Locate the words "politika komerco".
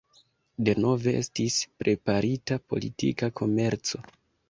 2.75-4.07